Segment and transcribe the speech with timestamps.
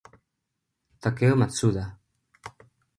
[1.01, 1.85] Takeo Matsuda